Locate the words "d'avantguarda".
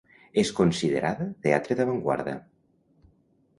1.81-2.37